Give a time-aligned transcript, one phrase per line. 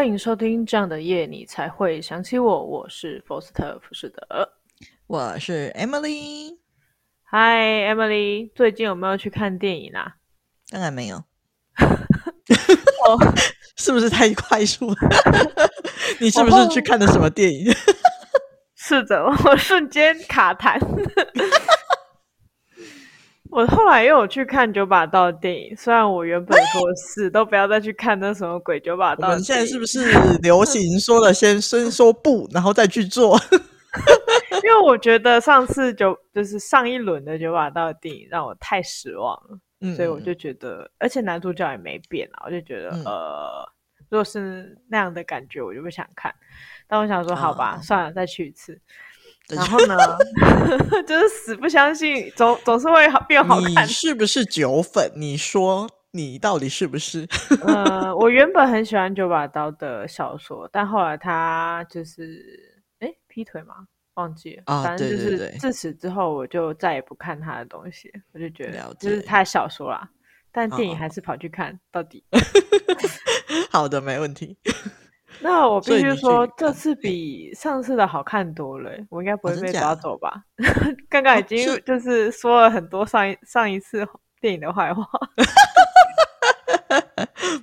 [0.00, 2.64] 欢迎收听这样的夜，你才会想起我。
[2.64, 3.52] 我是 Foster
[3.82, 4.50] ·福士德，
[5.06, 6.56] 我是 Emily。
[7.30, 10.14] Hi，Emily，最近有没有去看电影啊？
[10.70, 11.22] 当然没有。
[13.76, 14.96] 是不是太快速了？
[16.18, 17.70] 你是不是去看的什么电影？
[18.74, 20.78] 是的，我瞬间卡痰。
[23.50, 29.28] 我后来又有去看九把刀的电影，虽然我原本说死都不要再去看那什么鬼九把刀。
[29.28, 33.38] 我们现在是不是流行说了先先说不，然后再去做？
[34.62, 43.72] 因为我觉得上次九就是上一轮的九把刀的电影让我太失望了，嗯、所以我就觉得，而且男主角也没变啊，我就觉得、嗯、呃，
[44.08, 46.32] 如果是那样的感觉，我就不想看。
[46.86, 48.80] 但我想说，好吧，哦、算了，再去一次。
[49.56, 49.96] 然后呢，
[51.06, 53.84] 就是死不相信，总总是会好变好看。
[53.84, 55.10] 你是不是九粉？
[55.16, 57.26] 你说你到底是不是？
[57.62, 64.62] 呃，我原本很喜欢九把刀的小说，但后来他就是哎劈腿嘛，忘记了。
[64.66, 68.12] 啊，反正就是自此之后，我就再也不看他的东西。
[68.32, 70.08] 我就觉得就是他的小说啦，
[70.52, 72.24] 但电影还是跑去看到底。
[73.70, 74.56] 好的，没问题。
[75.40, 78.90] 那我必须说，这次比上次的好看多了。
[79.08, 80.44] 我应该不会被抓走吧？
[81.08, 84.06] 刚刚已经就是说了很多上一上一次
[84.40, 85.06] 电影的坏话。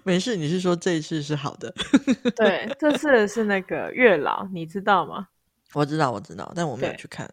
[0.03, 1.73] 没事，你是说这一次是好的？
[2.35, 5.27] 对，这次是那个月老，你知道吗？
[5.73, 7.27] 我知道，我知道，但我没有去看。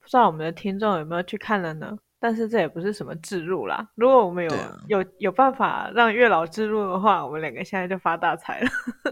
[0.00, 1.96] 不知道我们的听众有没有去看了呢？
[2.18, 3.88] 但是这也不是什么置入啦。
[3.94, 8.68] 如果我们有、啊、有有办法让月老置入的话，我们两个现在就发大财了。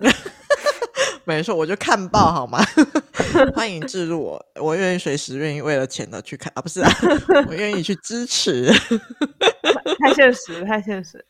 [1.29, 2.59] 没错，我就看报好吗？
[3.55, 6.91] 欢迎置入我，我愿意随时愿意为了钱的去看啊，不是啊，
[7.47, 8.73] 我愿意去支持。
[10.01, 11.23] 太现实，太现实。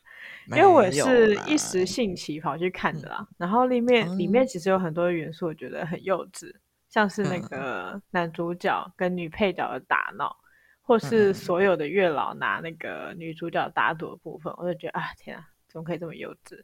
[0.51, 3.27] 因为我是一时兴起跑去看的啦。
[3.39, 6.55] 然后里面、嗯、里面其实有很多元素，我觉得很幼稚，
[6.89, 10.33] 像是那个男主角跟女配角的打闹，
[10.81, 16.63] 或是所有的月老拿那个女主角打赌的部分，我就觉得啊，天啊，怎么可以这么幼稚？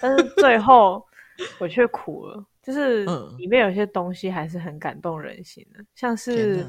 [0.00, 1.06] 但是最后
[1.58, 2.42] 我却苦了。
[2.62, 3.04] 就是
[3.36, 6.64] 里面有些东西还是很感动人心的，嗯、像是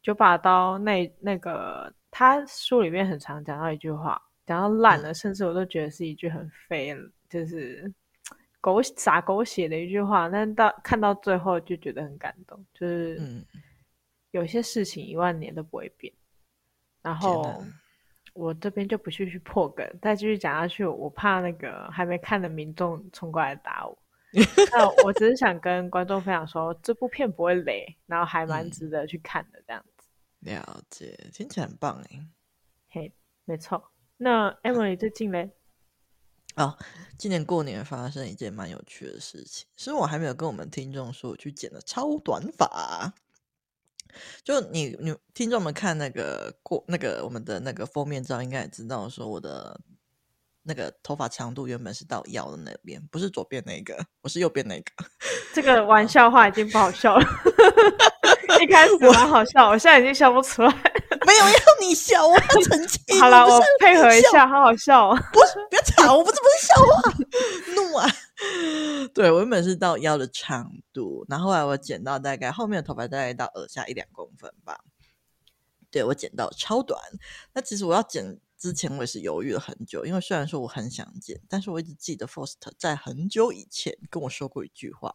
[0.00, 6.96] 九把刀那那个，他书里面很常讲到一句话，讲到烂了，嗯、甚至我都觉得是一句很废，
[7.28, 7.92] 就是
[8.60, 13.20] 狗傻狗血的一句话，但到看到最后就觉得很感动，就是
[14.30, 16.12] 有些事情一万年都不会变。
[17.02, 17.64] 然后
[18.32, 23.98] 我这边就不继续破梗，再继续讲下去，我怕那个还没看的民众冲过来打我。
[24.72, 30.08] 那我只是想跟观众分享说，这部片不会雷，然后还蛮值得去看的，这样子。
[30.40, 32.26] 嗯、了解，听起来很棒哎。
[32.88, 33.12] 嘿，
[33.44, 33.92] 没错。
[34.16, 35.50] 那 Emily 最近嘞？
[36.56, 36.78] 哦，
[37.18, 43.12] 今年过年发生一件蛮有趣的事情，是我还没有跟我们听众说，我去剪了超短发。
[44.42, 49.78] 就你你听众们看那个过那个我们的那个封面照，应该也知道说我的。
[50.64, 54.90] 那个头发长度原本是到腰的那边，不是左边那个，我是右边那个。
[55.52, 57.26] 这个玩笑话已经不好笑了，
[58.62, 60.70] 一开始蛮好笑，我，我现在已经笑不出来。
[61.26, 63.20] 没有要你笑，我要澄清。
[63.20, 65.10] 好了，我配合一下，好好笑。
[65.32, 67.12] 不是，不要吵，我不是不是笑话，
[67.74, 68.08] 怒啊！
[69.14, 74.78] 对，我原本是到腰的长度，然后后来我剪到大概后面的头发大概到耳下一两公分吧。
[75.90, 76.98] 对，我剪到超短，
[77.52, 78.38] 那其实我要剪。
[78.62, 85.12] 之前我也是犹豫了很久，因为虽然说我很想剪，但是我一直记得 Foster 在很久以前跟我说过一句话，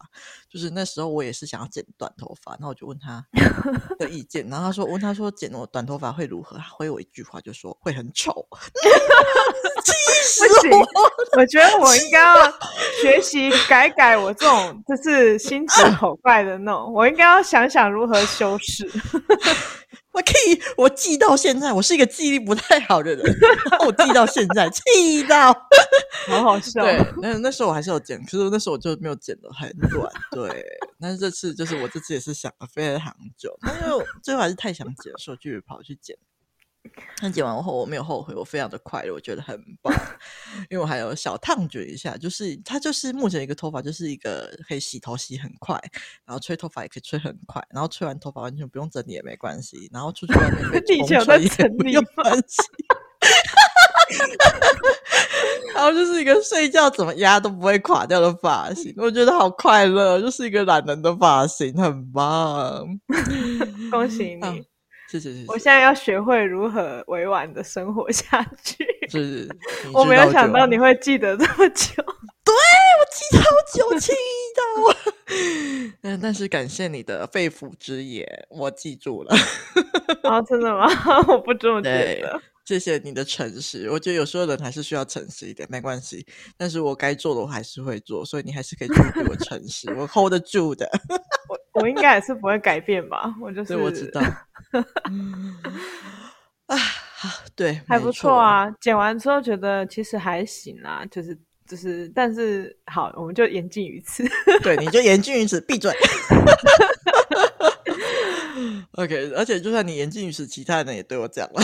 [0.50, 3.26] 就是那时候我也是想要剪短头发，然后我就问他
[3.98, 6.58] 的意见，然后他说问他说剪我短头发会如何？
[6.58, 8.30] 他回我一句话就说会很丑，
[9.82, 9.92] 气
[10.24, 10.86] 死我！
[11.38, 12.34] 我觉得我应该要
[13.00, 18.86] 学习改改我这种就是心直口快的那种，我应该要想想如何修饰。
[20.18, 23.24] 我可以，我记到现在，我是一个记忆力不太好的人，
[23.86, 25.52] 我记到现在，气到，
[26.26, 26.82] 好好笑。
[26.82, 30.12] 对，那那时候我还是有剪，可是那时候我就没有剪的很短。
[30.32, 30.64] 对，
[31.00, 36.16] 但是这次就是我这次也是想了非常久，但因为最后还是太想剪，所以就跑去剪。
[37.20, 39.92] 但剪完后我没有后悔，我非常的快乐，我觉得很棒，
[40.70, 45.78] 因为我还有小烫卷一下，就是它就是目前一个头发就是一个可以洗头洗很快，
[46.24, 52.62] 然后吹头发也可以吹很快，然后吹完头发完全不用整理也没关系，然后出去外面被风吹也没有关系，
[55.74, 62.86] 然后就是一个睡觉怎么压都不会垮掉的发型，我觉得好快乐，就是一个懒人的发型，很棒，
[63.90, 64.64] 恭喜你。
[65.08, 68.86] 嗯谢谢谢谢，我现在要学会如何委婉的生活下去。
[69.08, 69.48] 是，
[69.94, 71.94] 我没有想到你会记得这么久。
[72.44, 73.44] 对，我记好
[73.74, 74.12] 久，气
[74.54, 74.62] 到。
[76.02, 79.34] 嗯，但是感谢你的肺腑之言，我记住了。
[80.24, 80.86] 啊，真的吗？
[81.28, 81.88] 我不这么觉
[82.22, 82.40] 得。
[82.66, 86.26] 谢谢你的诚实，我觉得有时候人还是需要诚实一点，没关系。
[86.54, 90.86] 但是我该做的我还是会做，所以你还是可以继续对我诚实，我 hold 得住的。
[91.48, 93.34] 我我应该也是不会改变吧？
[93.40, 94.20] 我就是，对，我知道。
[96.66, 98.70] 啊，好，对，还不错啊。
[98.80, 101.36] 剪完之后觉得其实还行啊，就是
[101.66, 104.24] 就是，但是好，我们就言尽于此。
[104.62, 105.92] 对，你就言尽于此，闭嘴。
[108.98, 111.62] OK，而且就算你言尽于此，其他人也对我讲了，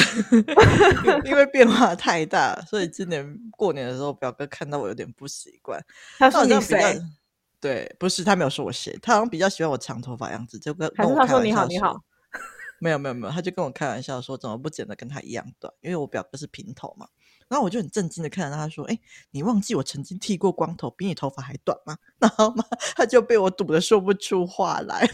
[1.25, 5.81] 因为变化太大，所以今年过年的时候，表哥看到我有点不习惯。
[6.19, 7.01] 他说你谁？
[7.65, 11.99] 对，不是他没有说我谁，他好像比较喜欢我长头发样子，就跟还是他说你好你好。
[12.79, 15.73] 没有没有没有，他就跟我开玩笑说，怎么不剪得跟他一样短？
[15.81, 17.07] 因为我表哥是平头嘛。
[17.49, 18.99] 然后我就很震惊的看着他说：“哎，
[19.31, 22.65] 你忘记我曾经剃过光头，比你头发还短吗？” 然后嘛，
[22.95, 25.09] 他就被我堵得说不出话来。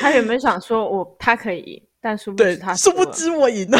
[0.00, 3.78] 他原本 想说我他可以赢，但殊不知他殊不知我赢了。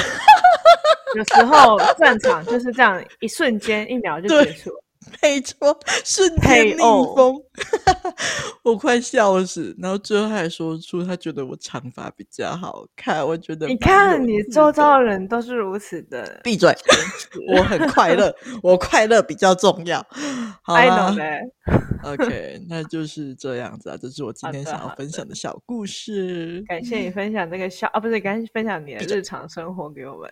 [1.17, 4.85] 有时候战场就是这样，一瞬间一秒就 结束了。
[5.23, 7.41] 没错，瞬间逆风，
[8.63, 9.75] 我快笑死。
[9.79, 16.41] 然后最后他还说出他觉得我长发比较好看，我觉得你看你周遭的人都是如此的。
[16.43, 16.75] 闭嘴，
[17.57, 20.05] 我很快乐， 我快乐比较重要。
[20.63, 21.15] 好啦
[22.03, 23.97] ，OK，那就是这样子啊。
[24.01, 26.65] 这是我今天想要分享的小故事。
[26.67, 30.31] 感谢你分享这个小啊，不是，感谢分享你的日常生活给我们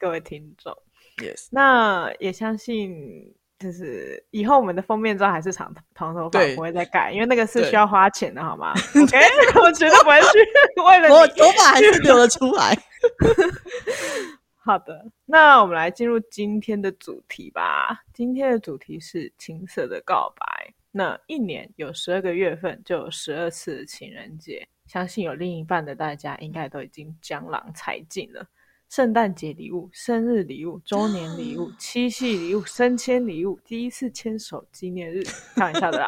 [0.00, 0.72] 各位听众。
[1.18, 3.34] Yes，那也相信。
[3.58, 9.16] 就是以后我们的封面照还是长长头发，不会再改，因为那个是需要花钱的，好吗？OK，
[9.60, 10.38] 我绝对不会去
[10.82, 12.76] 为了你我头发还是留了出来。
[14.58, 18.02] 好的，那我们来进入今天的主题吧。
[18.12, 20.72] 今天的主题是青涩的告白。
[20.90, 24.66] 那一年有十二个月份，就有十二次的情人节。
[24.86, 28.46] 相信有另一半的大家，应该都已经江郎才尽了。
[28.94, 35.24] 圣诞节礼物、生日礼物、周年礼物、七夕礼物、升迁礼物、第一次牵手纪念日，
[35.56, 36.06] 开玩笑的啦。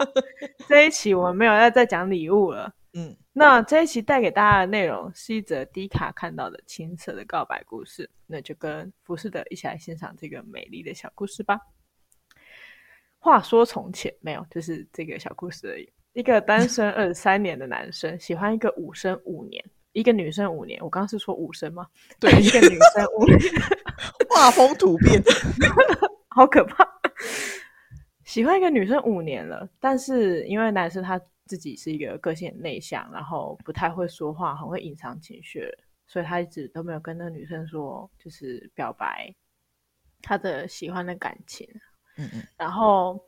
[0.69, 2.73] 这一期我们没有要再讲礼物了。
[2.95, 11.59] 嗯，那这一期带给大家的内容是一则低卡看到的青涩的告白故事，那就跟浮士的一起来欣赏这个美丽的小故事吧。
[13.19, 15.93] 话说从前，没有，就是这个小故事而已。
[16.13, 19.61] 一个单身二十三年的男生喜欢一个五生五年。
[19.97, 21.87] 一个女生五年，我刚刚是说五生吗？
[22.21, 23.39] 对，一个女生五年，
[24.29, 25.23] 画风突变，
[26.29, 26.87] 好可怕。
[28.23, 35.67] 喜欢一个女生五年了，但是因为男生他自己是一个个性内向，然后不太会说话，很会隐藏情绪，
[36.07, 39.35] 所以他一直都没有跟那个女生说，就是表白
[40.21, 41.67] 他的喜欢的感情。
[42.19, 43.19] 嗯嗯，然后。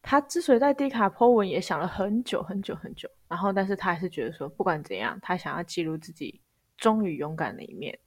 [0.00, 6.40] 他之所以在低卡 po 文，也想了很久很久很久，然后，但是他还是觉得说，不管怎样，他想要记录自己
[6.76, 7.98] 忠于勇敢的一面。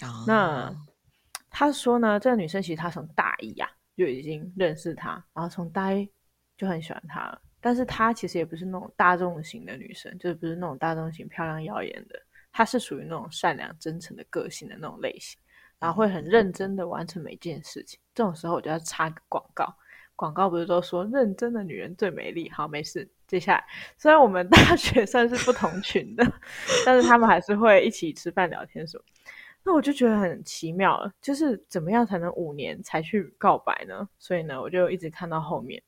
[0.00, 0.26] Oh.
[0.26, 0.74] 那
[1.50, 6.10] 他说呢，这个女生其实他从大一呀、啊、就已经认识他，然后从大一
[6.56, 7.38] 就很喜欢他了。
[7.60, 12.18] 但是她其实也不是那种大众型的女生，就是不是那种大众型漂亮耀眼的，
[12.50, 15.38] 她是属于那种善良真诚的个性的那种类型，
[15.78, 18.00] 然后会很认真的完成每件事情。
[18.14, 19.76] 这种时候我就要插个广告。
[20.16, 22.48] 广告不是都说认真的女人最美丽？
[22.48, 23.06] 好，没事。
[23.32, 23.64] 接下来，
[23.96, 26.32] 虽然我们大学 算是不同群的，
[26.84, 29.04] 但是他们还是会一起吃饭聊天什么。
[29.64, 34.06] 那我就觉得很奇妙了，就是怎么样才能五年才去告白呢？
[34.18, 35.82] 所以呢，我就一直看到后面。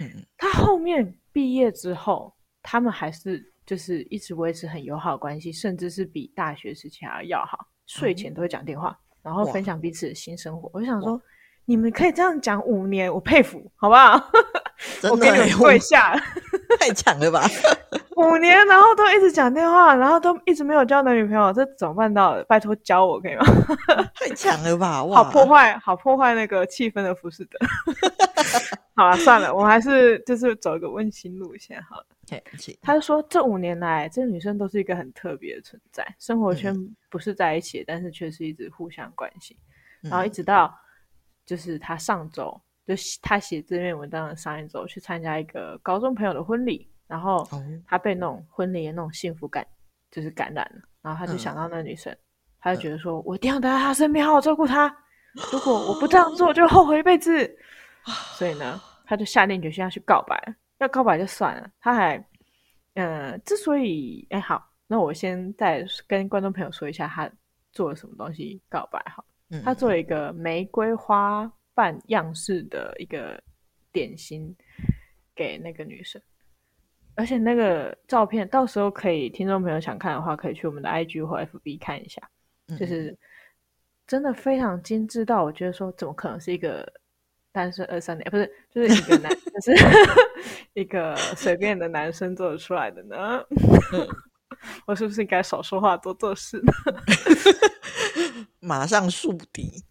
[0.00, 0.08] 嗯，
[0.38, 2.32] 他后面毕业之后，
[2.62, 7.68] 他们还是就是一直维持很友好的关系，甚至是比大学时期还要要好。
[7.84, 10.70] 睡前都会讲电话，然后分享彼此的新生活。
[10.72, 11.20] 我就想说。
[11.66, 14.18] 你们可以这样讲五年，我佩服，好不好？
[15.10, 16.14] 我给你们跪下，
[16.78, 17.48] 太强了吧！
[18.16, 22.44] 五年，然后都一直讲电话，然后都一直没有交男女朋友，这怎么办到的？
[22.44, 23.44] 拜托教我可以吗？
[24.14, 25.02] 太强了吧！
[25.04, 27.58] 哇，好破坏，好破坏那个气氛的浮士德。
[28.94, 32.06] 好了，算了，我还是就是走一个温馨路线好了。
[32.82, 36.74] 他就说，这五年来，这个女生都是一个很特别的存在，生活圈
[37.08, 39.56] 不是在一起，嗯、但是却是一直互相关心，
[40.02, 40.72] 然后一直到。
[41.46, 42.60] 就是他上周，
[42.94, 47.48] 就他写这篇文章的上一周去参加一个高中朋友的婚礼，然后
[47.86, 49.64] 他被那种婚礼的那种幸福感
[50.10, 52.18] 就是感染了，然后他就想到那个女生，嗯、
[52.60, 54.92] 他就觉得说，嗯、我一定要待在他身边，好好照顾他。
[55.52, 57.56] 如果我不这样做，就后悔一辈子。
[58.36, 60.36] 所以呢，他就下定决心要去告白。
[60.78, 62.16] 要告白就算了，他还，
[62.94, 67.30] 嗯、呃，之所以，哎，好，那我先再跟观众朋友说一下，他
[67.70, 69.24] 做了什么东西告白，哈。
[69.64, 73.42] 他做了一个玫瑰花瓣样式的一个
[73.90, 74.54] 点心
[75.34, 76.20] 给那个女生，
[77.14, 82.20] 而且那个照片到时候可以，听众朋友想看的话，可以去我们的 IG 或 FB 看一下，
[82.78, 83.18] 就是
[84.06, 86.86] 真的非常精致到我觉得说，怎么可能是一个
[87.50, 89.74] 单身二三年，不是，就是一个男， 就是
[90.74, 93.42] 一个随便的男生做得出来的呢？
[94.84, 96.72] 我是不是应该少说话多做事呢？
[98.60, 99.82] 马上树敌。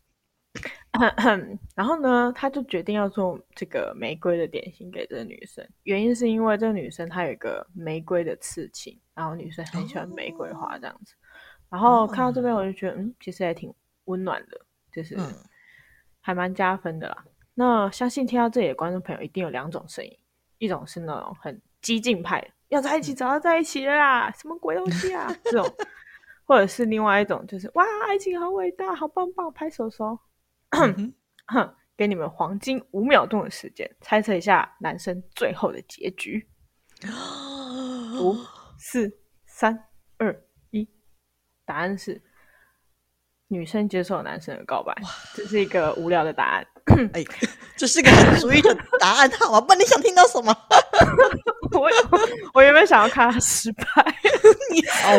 [1.76, 5.66] 然后呢，他就决定要做这个玫瑰的点心给这个女生。
[5.84, 11.14] 原因是因为这个女生她有一个玫瑰的刺青，然后女生很喜欢玫瑰花这样子。
[11.14, 13.74] 哦、然后看到这边，我就觉得，嗯，其实还挺
[14.06, 14.60] 温暖的，
[14.92, 15.16] 就是
[16.20, 17.18] 还蛮加分的啦。
[17.28, 20.18] 嗯、那相信听到这里的观众朋友一定有两种声音，
[20.58, 25.72] 一种是那种很激进派，要在一起，早要在一起了啦，什么鬼东西啊这种，
[26.46, 30.18] 或者是另外一种，就是哇，爱情好伟大，好棒棒，拍手手。
[31.98, 36.48] 给你们黄金五秒钟的时间，猜测一下男生最后的结局。
[38.22, 38.36] 五、
[38.78, 40.88] 四、三、二、一，
[41.66, 42.22] 答案是
[43.48, 44.94] 女生接受男生的告白。
[45.04, 46.66] 哇这是一个无聊的答案。
[47.14, 47.24] 哎，
[47.78, 49.62] 这是个很主意的答案，好吗？
[49.62, 50.56] 不然你想听到什么？
[51.72, 51.90] 我
[52.54, 53.84] 我原本想要看他失败。
[54.72, 55.12] 你好，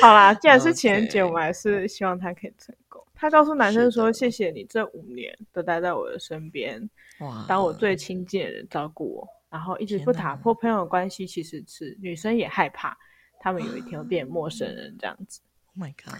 [0.06, 2.81] 好啦，既然是情人节.我们还是希望他可以成功。
[3.22, 11.24] 他告诉男生说：“谢谢你这五年都待在我的身边，哇当我最亲近的人照顾我，然后一直不打破朋友的关系。
[11.24, 12.98] 其实是女生也害怕，
[13.38, 15.40] 他们有一天会变陌生人这样子。
[15.66, 16.18] Oh my god！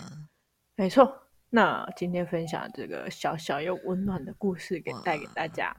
[0.76, 1.12] 没错，
[1.50, 5.76] 那今天分享这个小小又温暖的故事给带给大家，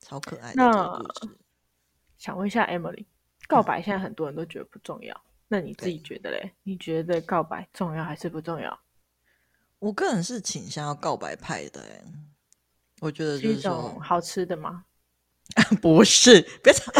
[0.00, 0.54] 超可爱 的。
[0.56, 1.00] 那
[2.18, 3.06] 想问一下 Emily，
[3.46, 6.50] 告白现在很多人都觉得不重要，嗯、那你自己觉得嘞？
[6.64, 8.76] 你觉得告白重要还是不重要？”
[9.82, 12.04] 我个人是倾向要告白派的，哎，
[13.00, 14.84] 我觉得就是，是一种好吃的吗？
[15.82, 16.92] 不是，别吵，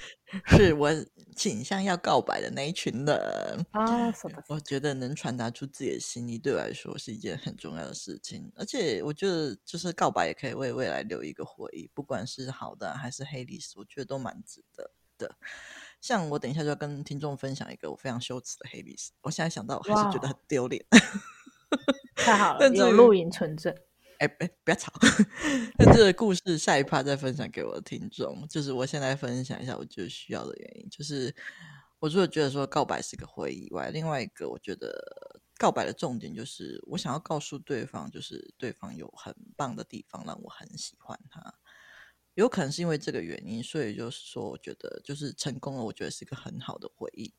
[0.56, 0.90] 是我
[1.36, 4.10] 倾向要告白的那一群人啊。
[4.12, 4.42] 什么？
[4.48, 8.50] 我觉得能传达出自己的心意，对我来说是一件很重要的事情。
[8.56, 15.36] 而且我觉得，就是告白也可以为未来留一个回忆，不管是好的还是黑历史，我觉得都蛮值得的。
[16.00, 20.82] 像我等一下就要跟听众分享一个我非常羞耻的黑历史，我现在想到我还是觉得很丢脸。
[22.16, 23.74] 太好了，有录影存证。
[24.18, 24.92] 哎哎，不要吵。
[25.78, 28.46] 那这个故事下一趴再分享给我的听众。
[28.48, 30.88] 就是我现在分享一下我觉得需要的原因。
[30.90, 31.34] 就是
[31.98, 41.54] 我除了觉得说告白是个回忆以外，另外一个我觉得告白的重点就是我想要告诉对方，就是对方有很棒的地方让我很喜欢他。
[42.34, 47.34] 有可能是因为这个原因，所以就是说，我觉得就是成功了，我觉得是一个很好的回忆；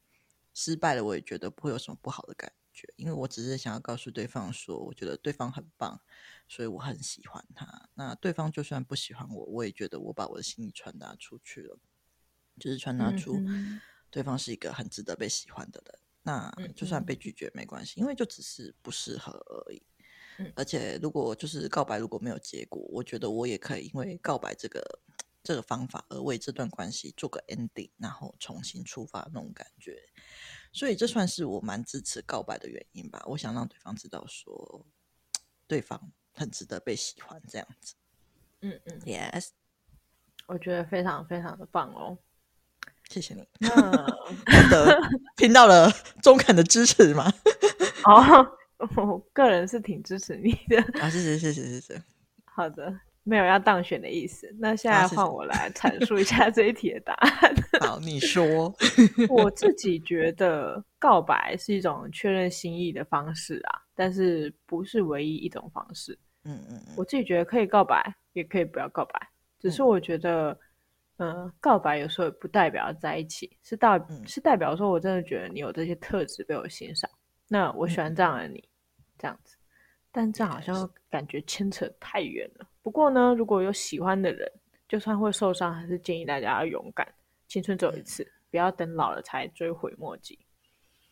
[0.54, 2.94] 失败了，我也觉得不会有什么不好的感觉。
[2.98, 6.02] 因为我只是想要告诉对方说，我觉得对方很棒，
[6.48, 7.90] 所以我很喜欢他。
[7.94, 11.78] 那对方就算不喜欢我，我也觉得我把我的心意传达出去了，
[12.60, 13.40] 就是传达出
[14.10, 16.00] 对方是一个很值得被喜欢的人。
[16.24, 19.84] 那就算被拒绝没关系，因为就只是不适合而已。
[20.56, 25.00] 而且如果就是告白如果没有结果，我觉得我也可以因为告白这个
[25.44, 30.00] 这个方法而为这段关系做个 ending，然后重新出发那种感觉。
[30.72, 33.22] 所以这算是我蛮支持告白的原因吧。
[33.26, 34.86] 我想让对方知道说，
[35.68, 37.96] 对方很值得被喜欢这样子。
[38.62, 39.50] 嗯嗯，Yes，
[40.48, 42.18] 我觉得非常非常的棒哦。
[43.10, 43.46] 谢谢你，
[45.36, 47.32] 听到了中肯的支持吗？
[48.06, 48.58] 哦，
[48.96, 50.82] 我个人是挺支持你的。
[51.02, 52.02] 啊，谢谢谢谢谢谢。
[52.46, 53.02] 好的。
[53.24, 54.54] 没有要当选的意思。
[54.60, 57.54] 那现在换我来 阐述一下这一题的答案。
[57.82, 58.74] 啊、好，你说。
[59.30, 66.18] 我自己觉得告白是一种确认心意的方式啊，但是不是唯一一种方式。
[66.44, 66.94] 嗯嗯嗯。
[66.98, 69.28] 我自己觉得可以告白，也可以不要告白。
[69.60, 70.58] 只是我觉得，
[71.18, 77.08] 嗯、呃，告白有时候也不代表在一起，是代、嗯、是代表说我真的觉得你有这些特质被我欣赏，
[77.48, 78.58] 那我喜欢这样的你，
[78.98, 79.56] 嗯、这样子。
[80.12, 82.68] 但这好像感觉牵扯太远了。
[82.82, 84.52] 不过呢，如果有喜欢的人，
[84.88, 87.08] 就算会受伤，还是建议大家要勇敢。
[87.48, 90.38] 青春只有一次，嗯、不要等老了才追悔莫及。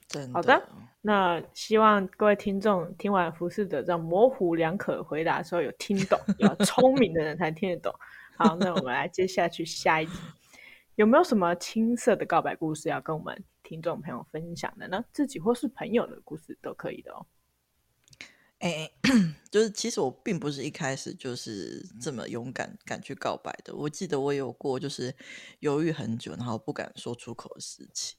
[0.07, 0.33] 真的。
[0.33, 0.69] 好的，
[1.01, 6.19] 那希望各位听众听完服饰者这样模糊两可的回答的时候，有听懂。
[6.39, 7.93] 要聪明的人才听得懂。
[8.37, 10.13] 好，那我们来接下去下一集，
[10.95, 15.03] 有没有什么青涩的告白故事要跟我们听众朋友分享的呢？
[15.11, 17.25] 自己或是朋友的故事都可以的哦。
[18.59, 18.91] 哎，
[19.49, 23.73] 就是其实我并不是一开始就是这么勇敢敢去告白的。
[23.75, 25.15] 我记得我有过就是
[25.59, 28.17] 犹豫很久，然后不敢说出口的事情。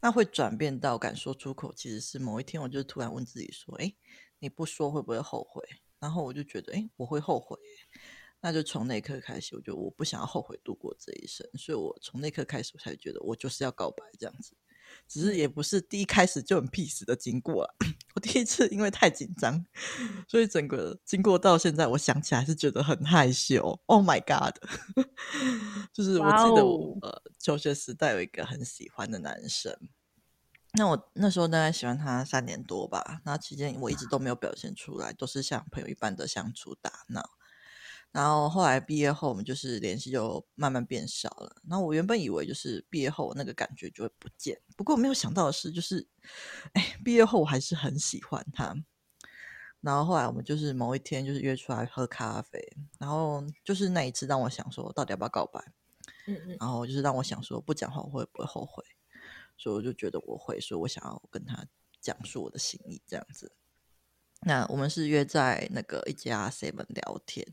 [0.00, 3.94] 那会转变到敢说出口，其实是某一天我就突然问自己说：“哎，
[4.38, 5.62] 你不说会不会后悔？”
[5.98, 7.58] 然后我就觉得：“哎，我会后悔。”
[8.44, 14.54] 那就从那一刻开始，我就我不想要后悔度过这一生，所以我从那刻开始，我才觉得我就是要告白这样子。
[15.08, 17.74] 只是也不是第一开始就很 peace 的经过了。
[18.14, 19.64] 我第一次因为太紧张，
[20.28, 23.80] 所以整个经过到现在，我想起来是觉得很害羞。
[23.86, 24.54] Oh my god！
[25.92, 26.62] 就是我记得.
[27.08, 29.76] 呃求学时代有一个很喜欢的男生，
[30.74, 33.20] 那我那时候大概喜欢他三年多吧。
[33.24, 37.30] 那期间我一直都没有表现出来，都是像朋友一般的相处打闹。
[38.12, 41.56] 然后后来毕业后，我们就是联系就慢慢变少了。
[41.66, 46.06] 然后我原本以为就是毕业后那个感觉就会不见，不过我没有想到的是，就是
[46.74, 48.76] 哎，毕业后我还是很喜欢他。
[49.80, 52.60] 然后后来我们就是某一天就是约出来喝咖啡，
[52.98, 55.60] 然后就是那一次让我想说，到底要不要告白？
[56.26, 56.56] 嗯嗯。
[56.60, 58.84] 然后就是让我想说，不讲话我会不会后悔？
[59.56, 61.66] 所以我就觉得我会，所以我想要跟他
[62.00, 63.50] 讲述我的心意，这样子。
[64.44, 67.46] 那我们是约在那个一家 seven 聊天，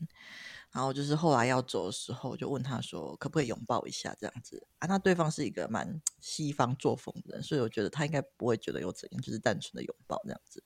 [0.72, 4.86] 然后就是后来要走的时候，就问他说可不可以拥抱一下这样子啊？
[4.86, 10.62] 那对方是一个蛮西方作风的人，所以我觉得他应该不会觉得有怎样，就是单纯的拥抱这样子。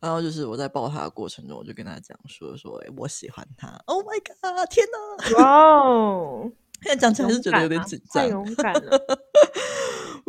[0.00, 3.68] 然后就是我在抱他的过程中，我就跟他讲说说，哎，我喜欢他。
[3.84, 4.70] Oh my god！
[4.70, 5.38] 天哪！
[5.38, 5.44] 哇
[5.82, 6.50] 哦！
[6.80, 8.98] 现在讲起来还是觉得有点紧张，太勇敢了。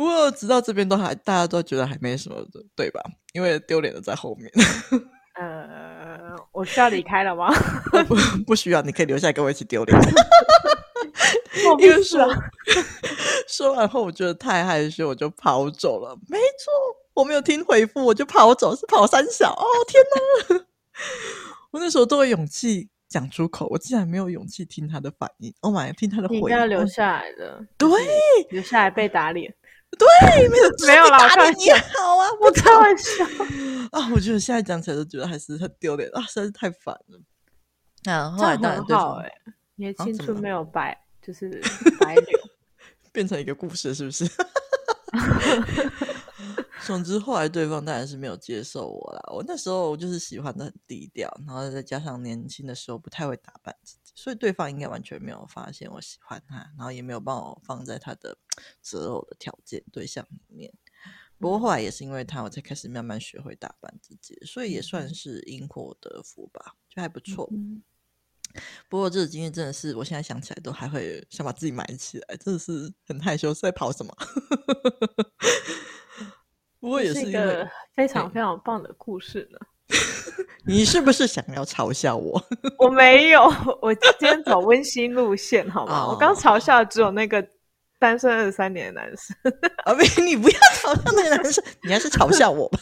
[0.01, 2.99] 不过直到这边都还大家都觉得还没什么的，对吧？
[3.33, 4.51] 因为丢脸的在后面。
[5.39, 7.53] 呃，我需要离开了吗？
[8.07, 8.15] 不，
[8.47, 9.95] 不需要，你可以留下来跟我一起丢脸。
[11.77, 12.27] 因为说
[13.47, 16.17] 说完后，我觉得太害羞，我就跑走了。
[16.27, 16.73] 没错，
[17.13, 19.51] 我没有听回复，我就跑走，是跑三小。
[19.53, 20.03] 哦天
[20.57, 20.65] 哪！
[21.69, 25.53] 我那时候都有勇气讲出口，我竟然没有勇气听他的反应。
[25.61, 26.47] Oh my，听他的回应。
[26.47, 27.87] 你要留下来的，对，
[28.49, 29.53] 留下来被打脸。
[29.97, 33.23] 对，没有没有啦，打你，好啊，我开玩笑
[33.91, 37.19] 啊，我觉得现在讲起来都觉得还是很丢脸啊，实在是太烦了。
[38.03, 39.31] 那后来当然好哎，
[39.75, 41.49] 你的青春没有白，啊、就是
[41.99, 42.39] 白流，
[43.11, 44.25] 变成一个故事是不是？
[46.85, 49.21] 总之后来对方当然是没有接受我啦。
[49.33, 54.11] 我那时候就是喜欢的很低调，然后再加上年轻的时候不太会打扮自己。
[54.15, 58.37] 所以对方应该完全没有发现我喜欢他，然后也没有帮我放在他的
[58.81, 60.73] 择偶的条件对象里面。
[61.39, 67.49] 不过后来也是因为他，我才开始慢慢学会打扮自己，所以也算是因祸得福吧，就还不错。
[67.51, 67.81] 嗯、
[68.89, 74.15] 不过这个经验真的是，我现在想起来都还会想把自己埋起来，真的是很害羞，是在跑什么？
[76.81, 77.65] 不过也是一个
[77.95, 79.59] 非常非常棒的故事呢。
[80.65, 82.43] 你是不是想要嘲笑我？
[82.79, 83.43] 我没有，
[83.81, 86.07] 我今天走温馨路线，好吗？
[86.07, 87.45] 我刚嘲笑只有那个
[87.99, 89.35] 单身二十三年的男生。
[89.85, 92.79] 阿斌，你不要嘲笑那个男生，你还是嘲笑我吧。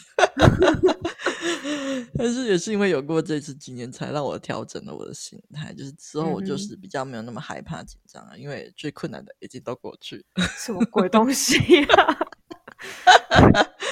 [2.16, 5.74] 但是也是因为有过这次经验，才让我调整了我的心态。
[5.74, 10.24] 就是之后我就是比较没有那么害怕紧张啊，因为最困难的已经都过去。
[10.56, 12.18] 什么鬼东西呀？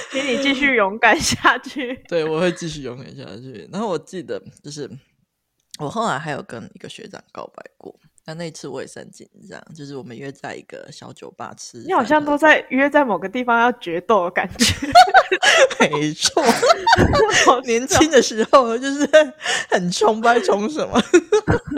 [0.11, 1.93] 请你继续勇敢下去。
[2.09, 3.67] 对，我会继续勇敢下去。
[3.71, 4.89] 然后我记得，就是
[5.79, 7.97] 我后来还有跟一个学长告白过。
[8.29, 11.79] 那那次我也是很紧张，就是我们约在一个小酒吧吃。
[11.79, 14.87] 你好像都在约在某个地方要决斗的感觉。
[15.89, 16.43] 没错，
[17.65, 19.09] 年轻的时候就是
[19.71, 21.01] 很冲，不知道冲什么。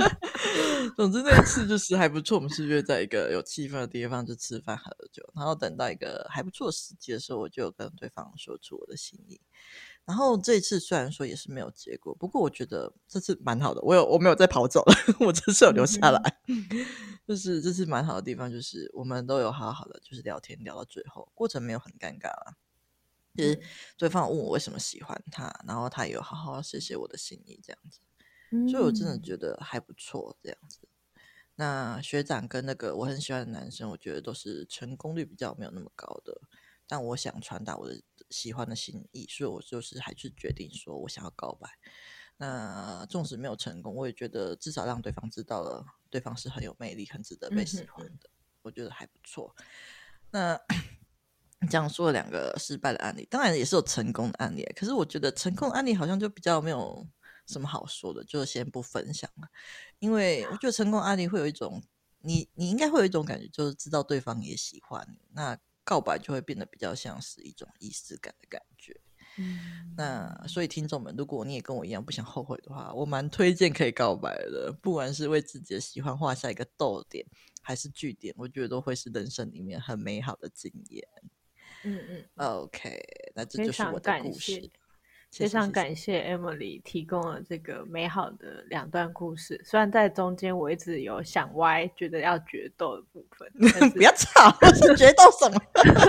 [0.97, 9.39] 总之那次就是还不错，我们是约在一个有气氛的地方就吃饭喝酒，然后等到一个还不错的时机的时候，我就有跟对方说出我的心意。
[10.05, 13.81] 然后这次虽然说也是没有结果，不过我觉得这次蛮好的。
[13.81, 14.93] 我有我没有再跑走了，
[15.25, 16.41] 我这次有留下来。
[17.27, 22.57] 就是这次蛮好的地方，就是我们都有好好的就是聊天聊到最后，过程没有很尴尬啦。
[23.33, 23.61] 就是
[23.95, 28.01] 对方问我为什么喜欢他，然后他也有好好谢谢我的心意这样子。
[28.69, 30.79] 所以我真的觉得还不错这样子。
[31.55, 36.41] 那学长跟那个我很喜欢的男生，我觉得都是成功率比较没有那么高的。
[36.85, 41.69] 但我想传达我的喜欢的心意，所以我就是还是决定说我想要告白。
[42.37, 48.29] 那纵使没有成功，我也觉得至少让对方知道了，对方是很有魅力、很值得被喜欢的。
[48.63, 49.55] 我觉得还不错。
[50.31, 50.59] 那
[51.69, 54.63] 讲述了两个失败的案例，当然也是有成功的案例。
[54.75, 57.07] 可是我觉得成功的案例好像就比较没有
[57.45, 59.47] 什么好说的，就先不分享了。
[59.99, 61.83] 因为我觉得成功案例会有一种，
[62.21, 65.19] 你你应该会有一种感觉，就是知道对方也喜欢你。
[65.33, 65.55] 那
[65.91, 68.95] 告白就会变得比较像是一种仪式感的感觉，
[69.37, 77.25] 嗯，那所以听众们，如果你也跟我一样不想后悔的话，我蛮推荐可以告白的，不管是为自己的喜欢画下一个逗点，
[77.61, 81.05] 还是句点，我觉得都会是人生里面很美好的经验。
[81.83, 82.97] 嗯嗯，OK，
[83.35, 84.71] 那这就是我的故事。
[85.31, 89.59] 非常感谢 Emily 提供了这个美好的两段故事。
[89.63, 93.49] 虽然在中间我一直有想歪，觉得要决斗的部分，
[93.91, 95.59] 不要吵，是决斗什么？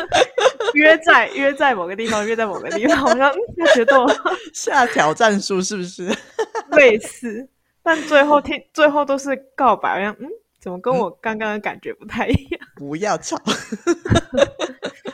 [0.74, 4.06] 约在约在某个地方，约在某个地方，我说嗯，要决斗，
[4.52, 6.08] 下挑战书是不是？
[6.72, 7.48] 类似，
[7.82, 12.60] 但最后听最后都是告白，好像嗯，怎么跟我刚刚的感觉不太一样？
[12.74, 13.36] 不要吵，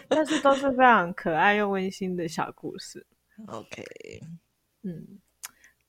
[0.09, 3.05] 但是都是非常可爱又温馨的小故事。
[3.47, 3.85] OK，
[4.83, 5.21] 嗯，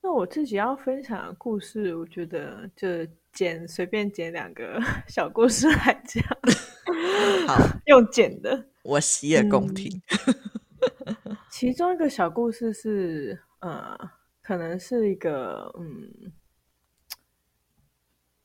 [0.00, 2.88] 那我自己要分享的故事，我觉得就
[3.32, 6.24] 剪随便剪两个 小故事来讲，
[7.46, 9.90] 好，用剪的，我洗耳恭听。
[11.04, 13.98] 嗯、其中一个小故事是，呃，
[14.40, 16.32] 可能是一个，嗯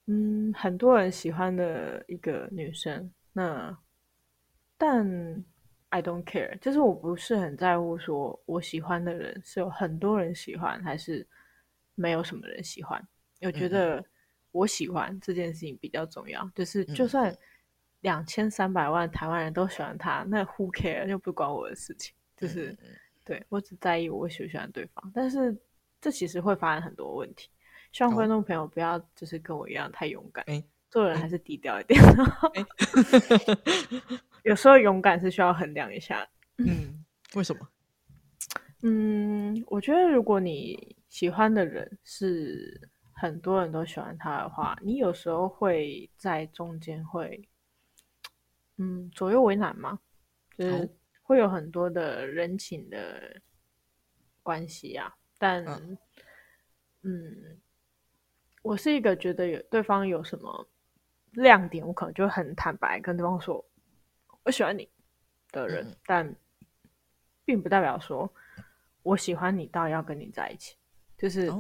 [0.08, 3.78] 嗯，很多人喜欢的一个女生，那
[4.78, 5.46] 但。
[5.96, 11.26] I don't care，就是我不是很在乎，说我喜欢的人是有很多人喜欢，还是
[11.96, 13.02] 没有什么人喜欢。
[13.40, 14.04] 我觉得
[14.52, 17.34] 我喜欢这件事情比较重要，就是就算
[18.02, 22.14] 两千三百万台湾人都喜欢他，那 who care 就不关我的事情。
[22.36, 22.78] 就是
[23.24, 25.58] 对我只在意我喜不喜欢对方，但是
[26.02, 27.50] 这其实会发生很多问题。
[27.94, 30.46] 希望观众朋友不要就是跟我一样太勇敢，
[30.90, 31.98] 做人还是低调一点。
[34.46, 36.26] 有时候勇敢是需要衡量一下。
[36.60, 37.04] 嗯，
[37.34, 37.68] 为什么？
[38.84, 42.80] 嗯，我觉得如果你喜欢的人是
[43.12, 47.44] 很多人都喜欢他的话，你有时候会在中间会，
[48.78, 50.00] 嗯，左右为难嘛，
[50.56, 53.42] 就是会有很多的人情的
[54.44, 55.12] 关系啊。
[55.40, 55.98] 但，嗯，
[57.02, 57.58] 嗯，
[58.62, 60.70] 我是一个觉得有对方有什么
[61.32, 63.66] 亮点，我可能就很坦白跟对方说。
[64.46, 64.88] 我喜欢你
[65.52, 66.36] 的人，嗯、但
[67.44, 68.32] 并不代表说
[69.04, 70.78] 我喜欢你到要跟你在一起。
[71.18, 71.52] 就是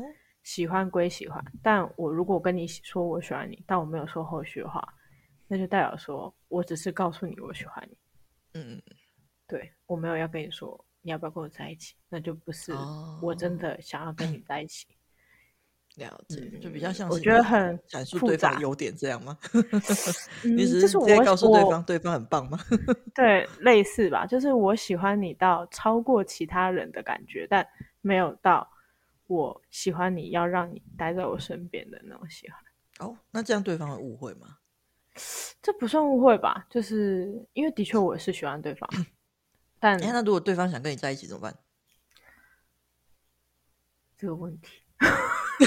[0.44, 4.82] 喜欢归喜欢，哦、但我如果跟你说我喜欢你，但我没有说后续的话，
[5.48, 7.98] 那就代表说我只是告诉你我喜欢你。
[8.54, 8.82] 嗯，
[9.48, 12.74] 对，我没有要跟你说你要不要跟我在一起，那就不是
[13.22, 14.86] 我真的想要跟你在一起。
[14.92, 14.95] 哦
[15.98, 19.38] 了解，就比较像是我觉得很阐述对方优点这样吗？
[20.44, 22.60] 嗯、你只是直接告诉对方对方很棒吗？
[23.16, 27.66] 对，类似吧，就是我喜欢你到超过其他人的感觉，但
[28.02, 28.70] 没有到
[29.28, 32.60] 我喜欢你要让你待在我身边的那种喜欢。
[33.00, 34.58] 哦，那这样对方会误会吗？
[35.62, 38.90] 这不算误会吧，就是因为的确我是喜欢对方，
[39.80, 41.58] 但那如果对方想跟你在一起怎么办？
[44.18, 44.82] 这个问题。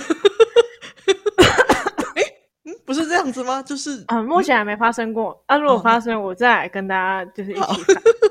[2.84, 3.62] 不是这样子吗？
[3.62, 5.42] 就是啊、嗯，目前还没发生过。
[5.46, 7.60] 啊，如果发生，哦、我再来跟大家就是一起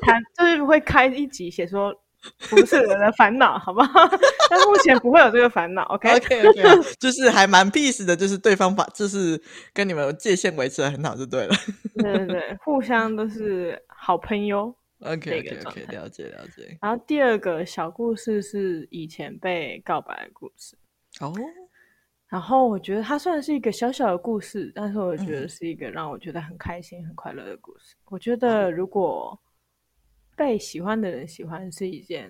[0.01, 1.93] 谈， 就是会开一集写说
[2.49, 4.09] 不是人的烦恼，好不好？
[4.49, 5.83] 但目前不会有这个烦恼。
[5.97, 6.95] Okay, okay.
[6.99, 9.39] 就是还蛮 peace 的，就是对方把就是
[9.73, 11.53] 跟你们有界限维持的很好，就对了。
[11.95, 14.73] 对对对，互相都是好朋友。
[14.99, 16.75] Okay, okay, okay, 了解了解。
[16.81, 20.75] 然后第二个小故事是以前被告白的故事。
[21.21, 21.33] 哦。
[22.27, 27.95] 然后我觉得它算是一个小小的故事，但是我觉得是一个让我觉得很开心、很快乐的故事。
[28.05, 29.39] 我觉得如果
[30.35, 32.29] 被喜欢的人喜欢是一件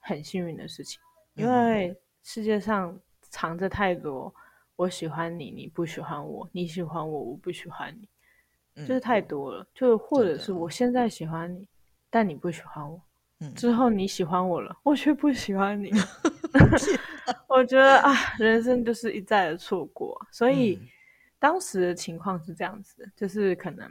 [0.00, 1.00] 很幸运的事情，
[1.34, 4.32] 因为世界上藏着太多
[4.76, 9.66] 我喜欢你，你不喜欢我；你喜欢我，我不喜欢你，就是太多了。
[9.74, 11.66] 就或者是我现在喜欢你，
[12.10, 13.00] 但你不喜欢我。
[13.54, 15.90] 之后你喜欢我了，我却不喜欢你。
[17.48, 20.80] 我觉得啊，人生就是一再的错过，所以
[21.38, 23.90] 当时的情况是这样子的，就是可能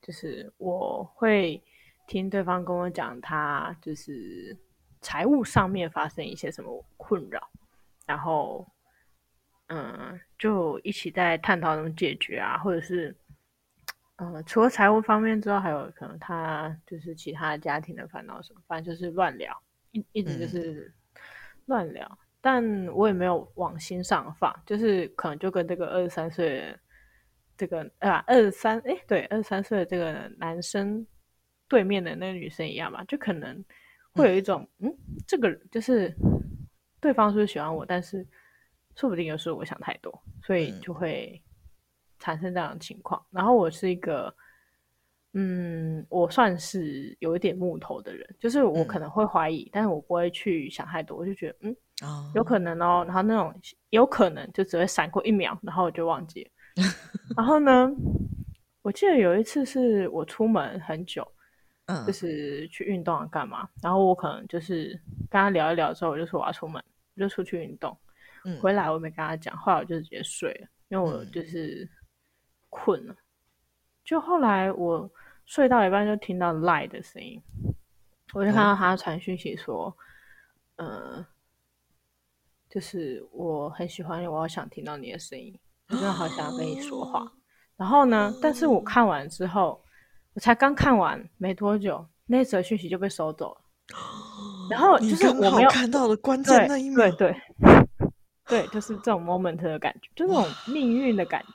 [0.00, 1.62] 就是我会
[2.06, 4.56] 听对方跟我讲，他就是
[5.00, 7.50] 财务上面发生一些什么困扰，
[8.06, 8.66] 然后
[9.68, 13.14] 嗯，就一起在探讨怎么解决啊，或者是。
[14.16, 19.60] 嗯，除了财务方面之外，还有可能他就是其他家庭的烦恼什么，反正就是乱聊，
[19.90, 20.92] 一一直就是
[21.66, 22.06] 乱聊。
[22.10, 26.74] 嗯、但我也没有往心上放，就是可能就跟这个二十三岁
[27.56, 31.06] 这个啊二十三哎对二十三岁的这个男生
[31.68, 33.64] 对面的那个女生一样吧，就可能
[34.12, 36.14] 会有一种嗯，嗯，这个就是
[37.00, 38.26] 对方是不是喜欢我，但是
[38.96, 41.42] 说不定有时候我想太多，所以就会。
[42.24, 44.32] 产生这样的情况，然后我是一个，
[45.34, 53.54] 嗯，我算是有一点木头的人，就是我可能会怀疑，嗯、但是我不会去想太多，我就觉得，嗯，哦、有可能哦，然后那种
[53.90, 56.50] 有可能就只会闪过一秒，然后我就忘记了。
[57.36, 57.90] 然后呢，
[58.82, 61.26] 我记得有一次是我出门很久，
[61.86, 64.88] 嗯，就是去运动啊干嘛，然后我可能就是
[65.30, 66.82] 跟他聊一聊之后，我就说我要出门，
[67.16, 67.96] 我就出去运动，
[68.44, 68.90] 嗯，回来。
[68.90, 71.88] 我没跟他讲，后来我就直接睡了，因为我就是
[72.68, 73.14] 困了，
[74.04, 75.10] 就后来我
[75.46, 77.42] 睡到一半就听到赖的声音，
[78.32, 79.94] 我就看到他传讯息说，
[80.76, 81.26] 嗯、呃，
[82.70, 87.30] 就是我很喜欢你，我好想听到你的声音，我真的好想跟你说话。
[87.76, 89.82] 然后呢，但是我看完之后，
[90.34, 93.60] 我才刚看完没多久，那则讯息就被收走了。
[94.70, 97.36] 然后就是我没有看到的关键那一秒，对对
[98.46, 101.48] 对，对，就是这种 moment 的感觉，就这种命运的感觉。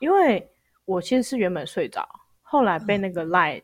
[0.00, 0.50] 因为
[0.84, 2.08] 我其实是原本睡着，
[2.44, 3.62] 后来被那个 line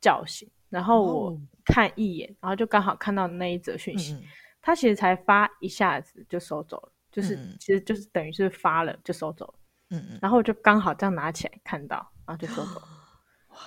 [0.00, 4.22] 叫醒，然后我看一眼，然后就刚好看到那一则讯息，
[4.60, 9.54] 他其实才发一下子就收走了，就是其实就是等于是发了就收走了。
[9.90, 11.96] 嗯嗯，然后我就刚好这样拿起来看到，
[12.26, 12.82] 然后就收走。
[13.50, 13.58] 哇！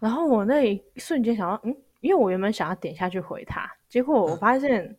[0.00, 4.98] 然后我那一瞬间想到，嗯，因为我原本想要点下去回他，结果我发现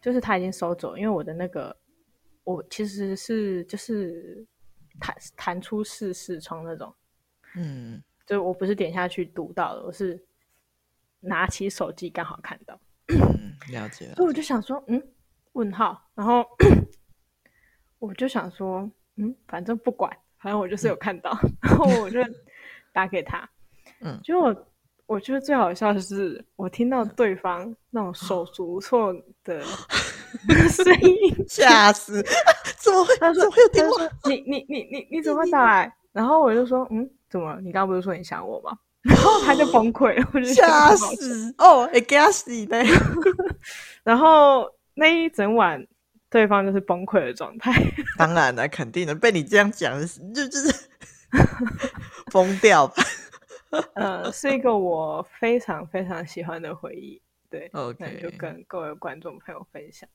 [0.00, 1.76] 就是他已经收走，因为我的那个
[2.44, 4.46] 我其实是就是
[4.98, 6.94] 弹弹出四视窗那种，
[7.56, 10.22] 嗯，就我不是点下去读到的，我是
[11.20, 12.78] 拿起手机刚好看到。
[13.08, 14.14] 嗯，了解了。
[14.14, 15.02] 所以我就想说，嗯，
[15.52, 16.44] 问号，然后
[17.98, 18.90] 我就想说。
[19.18, 22.20] 嗯，反正不管，反正我就是有看到，嗯、然后我就
[22.92, 23.48] 打给他。
[24.02, 24.68] 嗯， 就我
[25.06, 29.10] 我觉得最好笑的是，我听到对方那种手 足无措
[29.42, 29.62] 的
[30.68, 32.22] 声音，吓死！
[32.78, 33.16] 怎么会？
[33.16, 34.06] 他说：“怎么会有电话？
[34.28, 37.58] 你你你你你怎么会打来？”然后我就说：“嗯，怎么？
[37.62, 41.54] 你刚刚不是说你想我吗？” 然后他就崩溃了，我就吓死！
[41.58, 42.82] 哦，给吓死的。
[44.02, 45.86] 然后那一整晚。
[46.28, 47.72] 对方就是崩溃的状态，
[48.18, 49.14] 当然了，肯定的。
[49.14, 49.98] 被你这样讲，
[50.34, 50.88] 就就是
[52.32, 52.94] 疯掉吧。
[53.94, 57.22] 呃，是一个我非常非常喜欢的回忆。
[57.48, 60.06] 对，OK，就跟各位观众朋友分享。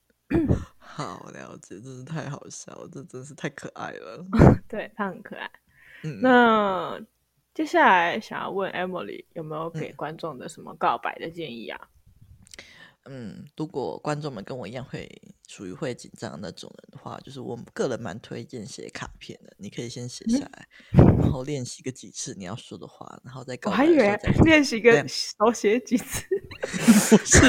[0.78, 4.22] 好了解，真是太好笑了，这真是太可爱了。
[4.68, 5.50] 对，他很可爱。
[6.02, 7.00] 嗯，那
[7.54, 11.80] 接下来想要问 Emily 有没有给观众的什么告白的建议啊？
[13.04, 15.10] 嗯，如果观众们跟我一样会
[15.48, 19.52] 属于会紧张那种人的话，就是我个人蛮推荐写卡片的。
[19.58, 23.72] 你可以先写下来，嗯、然后练习个几次你要说的话，然后再告。
[23.72, 26.24] 我还以为练习个 少写几次，
[26.62, 27.40] 不是。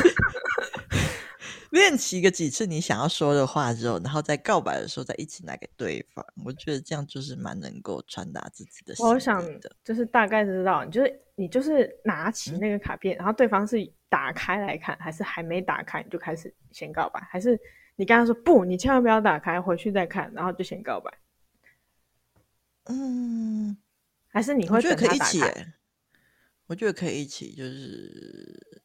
[1.74, 9.04] 练习个几次你想要说的话之后，然后在告白的时候再一起拿给对方，我觉得这样就是蛮能够传达自己的心。
[9.04, 9.44] 我想
[9.84, 17.60] 就是大概知道，你就是你就是拿起那个卡片，嗯、然后对方是打开来看，还是还没打开你就开始先告白，还是
[17.96, 21.12] 你刚刚说不，你千万不要打开，回去再看，然后就先告白。
[22.84, 23.76] 嗯，
[24.28, 25.40] 还是你会觉得可以一起？
[26.68, 28.83] 我觉得可以一起，就是。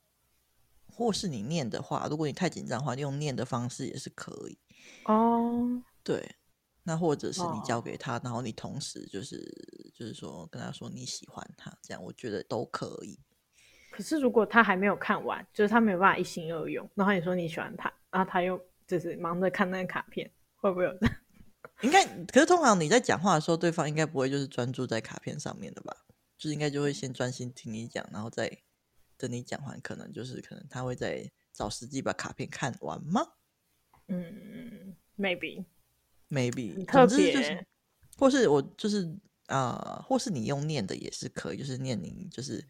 [0.99, 4.59] 或是你念的话，如果你太紧张的话，用念的方式也是可以
[5.05, 5.81] 哦。
[6.03, 6.29] 对，
[6.83, 9.39] 那或者是你交给他，哦、然后你同时就是
[9.95, 13.17] 就是说跟他说你喜欢他，这样我觉得都可以。
[13.93, 20.93] 可是如果他还没有看完，就是他没有办法一心二用，然后你说你喜欢他，然后他又就是忙着看那个卡片，会不会有？
[21.83, 25.97] 应该，可是通常你在讲话的时候，对方应该不会就是专注在卡片上面的吧？
[26.37, 28.51] 就是应该就会先专心听你讲，然后再。
[29.18, 33.20] 等你讲完，可能就是可能他会在找时机把卡片看完吗？
[34.07, 37.66] 嗯，maybe，maybe，特别就是，
[38.16, 39.04] 或是我就是
[39.46, 42.64] 啊、呃，或是你用念的也是可以，就是念你就是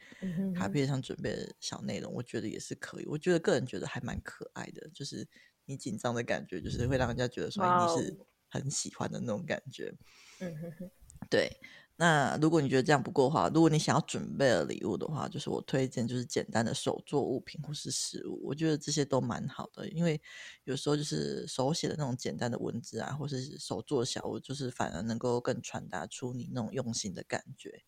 [0.55, 3.07] 卡片上准备的小内容，我觉得也是可以。
[3.07, 5.29] 我觉得个人觉得还蛮可爱的，就是
[5.67, 8.17] 你紧张的感觉，就是会让人家觉得说你是
[8.49, 9.95] 很喜欢的那种感觉。
[10.41, 10.91] 嗯哼哼，
[11.29, 11.61] 对。
[12.01, 20.21] 那如果你觉得这样不够的话，如果你想要准备的礼物的话，就是我推荐就是简单的手作物品或是食物，我觉得这些都蛮好的，因为
[20.63, 27.83] 有时候就是手写的那种简单的文字啊，或是手做小物，就是反而能够更传达出你那种用心的感觉。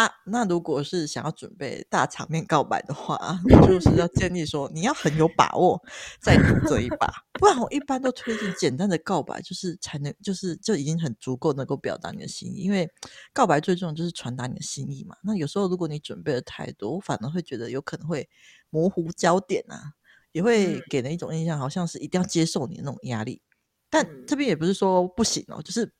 [0.00, 5.78] 啊，那如果是想要准备大场面告白的话，就是要建议说你要很有把握
[6.22, 12.90] 再赌这一把，不然我一般都推荐简单的告白，就是才能就是就已经很足够能够表达你的心意，因为
[13.34, 15.14] 告白最重要就是传达你的心意嘛。
[15.22, 18.26] 那有时候如果你准备的太多，我反而会觉得有可能会
[18.70, 19.92] 模糊焦点啊，
[20.32, 23.42] 也会给人一种印象，好像是一定要接受你的那种压力。
[23.90, 25.92] 但这边也不是说不行哦，就是。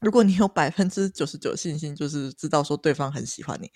[0.00, 3.70] 如果你有百分之九十九信心，就是知道说对方很喜欢你，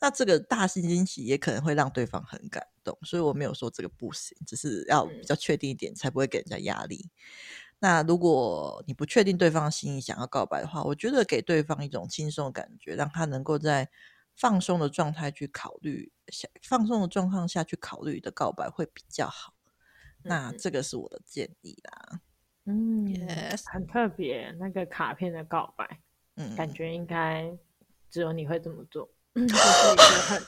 [0.00, 2.96] 那这个大惊惊喜也可能会让对方很感动。
[3.02, 7.08] 所以我没有说这个不行，只是要比较确定一点，才不会给人家压力。
[7.78, 13.88] 那如果你不确定对方的心意，想要告白的话，我觉得给对方一种轻松的感觉，让他能够在
[14.36, 16.12] 放松的状态去考虑，
[16.62, 19.54] 放松的状况下去考虑的告白会比较好。
[20.24, 22.20] 嗯、那这个是我的建议啦。
[22.70, 26.00] 嗯，Yes，很特别，那个卡片的告白，
[26.36, 27.50] 嗯，感觉应该
[28.08, 29.08] 只有你会这么做。
[29.34, 30.42] 嗯，就是一个很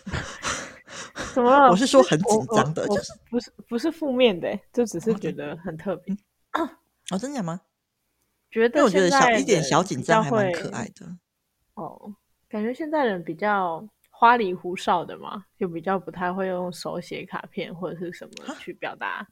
[1.34, 1.70] 怎么了？
[1.70, 6.14] 我是说很紧张的，就是不是不是负面的，就只是觉得很特别。
[6.52, 7.60] 哦，真的假吗？
[8.50, 11.06] 觉得我觉得小一点小紧张还蛮可爱的。
[11.74, 12.14] 哦，
[12.48, 19.26] 感觉现在人比较花里胡哨的嘛，就比较不太会用手写卡片或者是什么去表达。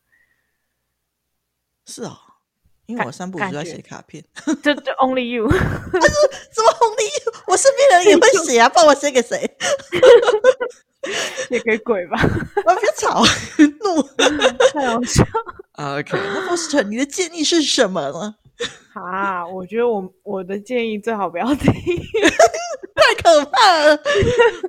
[1.87, 2.16] 是哦，
[2.90, 4.22] 因为我三不五时在写卡片，
[4.62, 5.48] 就就 Only You。
[5.50, 7.33] 他说怎么 Only You？
[7.46, 9.57] 我身边人也会 写啊，帮我写给谁？
[11.48, 12.18] 写给鬼吧！
[12.66, 13.22] 我别吵，
[13.81, 14.03] 怒，
[14.74, 15.24] 太好笑。
[15.74, 18.35] OK，那 Foster，你的建议是什么呢？
[18.92, 21.72] 啊，我觉得我我的建议最好不要听，
[22.94, 23.98] 太可怕了。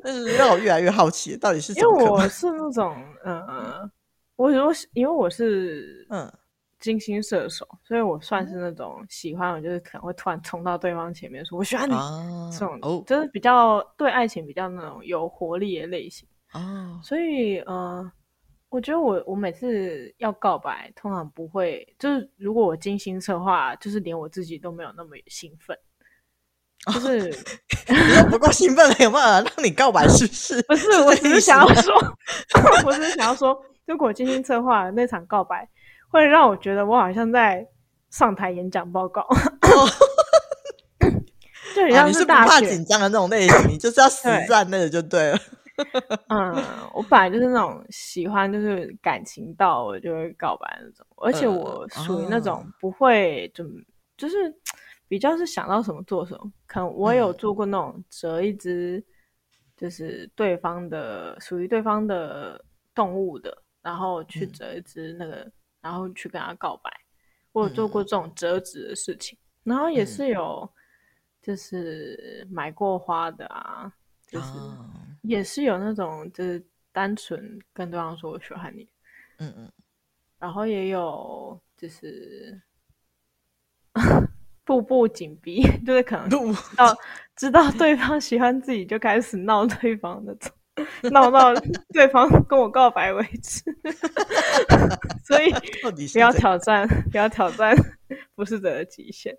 [0.01, 1.99] 但是让我越来越好奇，到底是什么？
[1.99, 3.89] 因为我是那种，嗯、呃，
[4.37, 6.31] 我我因为我是嗯
[6.81, 16.99] 金星射手，所以我算是那种喜欢，我就是可能会突然冲到对方前面说“我喜欢你”啊、这种，哦、就是比较对爱情比较那种有活力的类型哦。
[17.01, 18.11] 所以，呃。
[18.71, 25.77] 我觉得我我每次要告白，通常不会，就是如果我精心策划，就是连我自己都没有那么兴奋，
[26.93, 27.27] 就是
[27.89, 30.07] 你不够兴奋了，有办法让你告白？
[30.07, 30.61] 是不是？
[30.61, 31.93] 不是，我只是想要说，
[32.87, 35.67] 我只是想要说，如果精心策划那场告白，
[36.11, 37.65] 会让我觉得我好像在
[38.09, 39.25] 上台演讲报告，
[41.73, 45.39] 就很像是大怕紧张的那种类型，你就是要实战那个就对了。
[46.27, 46.53] 嗯，
[46.93, 53.65] 我本来就是那种喜欢，就是感情到我就会告白那种，而且我属于那种不会就
[54.17, 54.53] 就是
[55.07, 56.51] 比较是想到什么做什么。
[56.67, 59.03] 可能我有做过那种折一只，
[59.75, 66.91] 就是对方的属于对方的动物的，然后去折一只那个，然后去跟他告白。
[67.51, 70.69] 我有做过这种折纸的事情，然后也是有
[71.41, 73.91] 就是买过花的啊，
[74.27, 74.45] 就是。
[75.23, 78.89] 也是有那种，就是单纯跟对方说我喜欢你，
[79.37, 79.71] 嗯嗯，
[80.39, 82.59] 然后也有就是
[84.65, 86.27] 步步紧逼，就是可能
[86.75, 86.97] 到
[87.35, 90.51] 知道对方喜欢自己就开始闹对方那种，
[91.11, 91.53] 闹到
[91.93, 93.63] 对方 跟我告白为止。
[95.25, 95.51] 所以
[96.13, 97.75] 不要挑战，不要挑战
[98.35, 99.37] 不是的极限。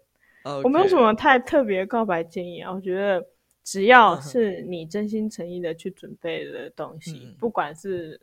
[0.64, 3.26] 我没有什么太特别告白建议啊，我觉得。
[3.64, 8.20] 只要是你真心诚意的去准备的东西，嗯、不管是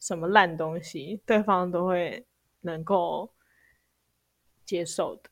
[0.00, 2.26] 什么烂东西，对方都会
[2.62, 3.32] 能够
[4.64, 5.30] 接受的。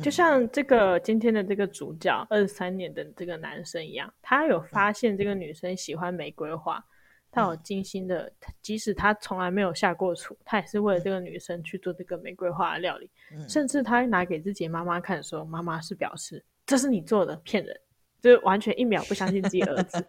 [0.00, 6.84] 嗯、就像这个今天的这个主角二十三年的这个男生一样，他有发现这个女生喜欢玫瑰花，嗯、
[7.30, 8.32] 他有精心的，
[8.62, 13.10] 即使他从来没有下过厨，他也是为了这个女生去做这个玫瑰花的料理。
[13.32, 17.80] 嗯、甚至他拿给自己妈妈看的时候，妈妈是表示这是你做的，骗人。
[18.22, 20.06] 就完全一秒不相信自己儿子，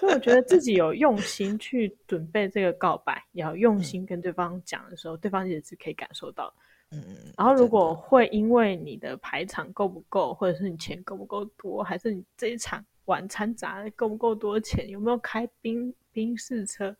[0.00, 6.52] 所以我觉得自己有用心去准备这个告白，也要用心跟对方讲的时候，对方也是可以感受到。
[6.92, 16.96] 嗯，然后如果会因为你的排场够不够，或者是你钱够不够多，还是你这一场晚餐砸的够不够多钱，有没有开宾宾士车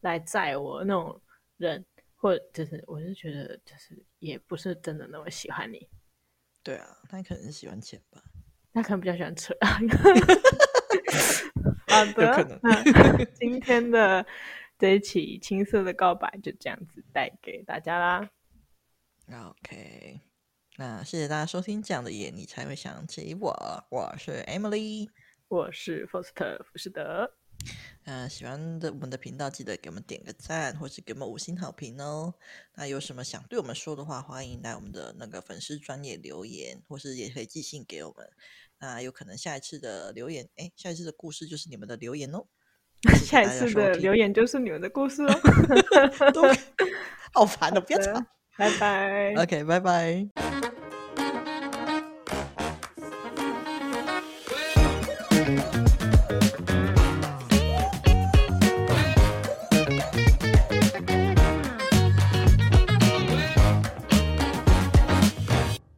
[0.00, 1.20] 来载我那种
[1.56, 1.84] 人，
[2.16, 5.88] 或者就是我是觉得就是也不是真的那么喜欢你。
[6.62, 8.22] 对啊，他可能是喜欢钱吧。
[8.72, 9.52] 他可能比较喜欢车。
[11.88, 14.24] 好的，那今天的
[14.78, 18.30] 这一期青涩的告白就这样子带给大家啦。
[19.30, 20.20] OK，
[20.76, 21.80] 那谢谢大家收听。
[21.80, 23.84] 这样的夜你才会想起我。
[23.88, 25.08] 我是 Emily，
[25.48, 27.32] 我是 Foster 福士德。
[28.04, 32.34] 嗯、呃，喜欢的我们的频道，记得给我们点个赞，或是给我们五星好评哦。
[32.74, 38.28] 那有什么想对我们说的话，欢迎来我们的那个粉丝专业留言，或是也可以寄信给我们。
[38.80, 42.44] 那有可能下一次的留言，哎，下一次的故事就是你们的留言哦。
[43.24, 45.40] 下一次的留言就是你们的故事哦。
[46.34, 46.42] 都
[47.32, 48.12] 好烦的，不要吵，
[48.62, 49.34] 拜拜。
[49.42, 50.71] OK，拜拜。